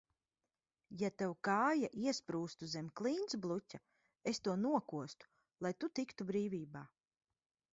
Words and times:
Ja 1.01 1.09
tev 1.21 1.33
kāja 1.47 1.89
iesprūstu 2.05 2.69
zem 2.71 2.87
klintsbluķa, 3.01 3.81
es 4.33 4.41
to 4.49 4.57
nokostu, 4.63 5.31
lai 5.67 5.73
tu 5.83 5.91
tiktu 6.01 6.29
brīvībā. 6.33 6.87